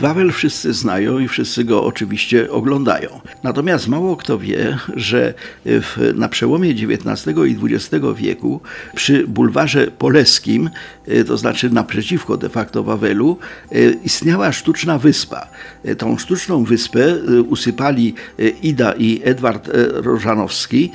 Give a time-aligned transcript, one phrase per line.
[0.00, 3.20] Wawel wszyscy znają i wszyscy go oczywiście oglądają.
[3.42, 5.34] Natomiast mało kto wie, że
[5.64, 8.60] w, na przełomie XIX i XX wieku
[8.94, 10.70] przy bulwarze poleskim,
[11.06, 13.38] e, to znaczy naprzeciwko de facto Wawelu,
[13.72, 15.46] e, istniała sztuczna wyspa.
[15.84, 17.16] E, tą sztuczną wyspę
[17.48, 18.14] usypali
[18.62, 20.92] Ida i Edward Rożanowski,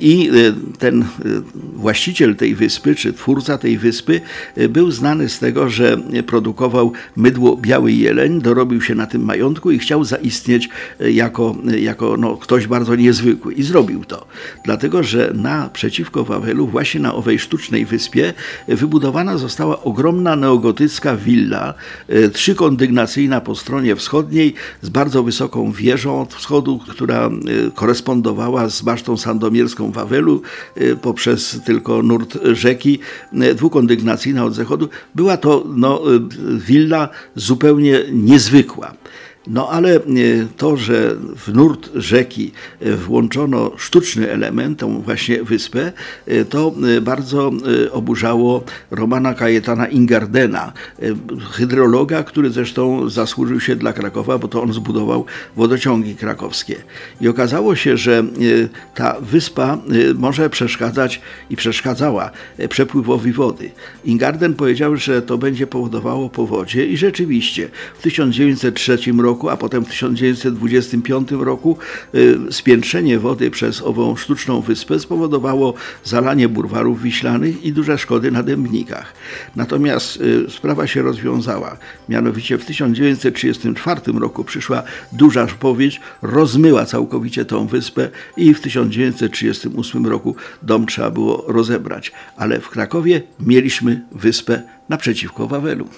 [0.00, 0.30] i
[0.78, 1.04] ten
[1.74, 4.20] właściciel tej wyspy, czy twórca tej wyspy,
[4.68, 9.78] był znany z tego, że produkował mydło Biały Jeleń, dorobił się na tym majątku i
[9.78, 10.68] chciał zaistnieć
[11.00, 13.54] jako, jako no, ktoś bardzo niezwykły.
[13.54, 14.26] I zrobił to.
[14.64, 18.32] Dlatego, że naprzeciwko Wawelu, właśnie na owej sztucznej wyspie,
[18.68, 21.74] wybudowana została ogromna neogotycka willa,
[22.32, 27.30] trzykondygnacyjna po stronie wschodniej, z bardzo wysoką wieżą od wschodu, która
[27.74, 30.42] korespondowała z basztą sandomierską Wawelu
[31.02, 32.98] poprzez tylko nurt rzeki,
[33.54, 34.88] dwukondygnacyjna od zachodu.
[35.14, 36.02] Była to no,
[36.66, 38.94] willa zupełnie niezwykła.
[39.46, 40.00] No ale e,
[40.56, 45.92] to, że w nurt rzeki e, włączono sztuczny element, tą właśnie wyspę,
[46.26, 47.50] e, to bardzo
[47.92, 50.72] oburzało Romana Kajetana Ingardena,
[51.50, 55.24] hydrologa, który zresztą zasłużył się dla Krakowa, bo to on zbudował
[55.56, 56.76] wodociągi krakowskie.
[57.20, 58.24] I okazało się, że
[58.94, 59.78] ta wyspa
[60.14, 62.30] może przeszkadzać i przeszkadzała
[62.68, 63.70] przepływowi wody.
[64.04, 69.84] Ingarden powiedział, że to będzie powodowało powodzie i rzeczywiście w 1903 roku roku, a potem
[69.84, 71.78] w 1925 roku
[72.14, 78.42] y, spiętrzenie wody przez ową sztuczną wyspę spowodowało zalanie burwarów wiślanych i duże szkody na
[78.42, 79.12] dębnikach.
[79.56, 81.76] Natomiast y, sprawa się rozwiązała.
[82.08, 90.36] Mianowicie w 1934 roku przyszła duża powieść, rozmyła całkowicie tą wyspę i w 1938 roku
[90.62, 92.12] dom trzeba było rozebrać.
[92.36, 95.88] Ale w Krakowie mieliśmy wyspę naprzeciwko Wawelu.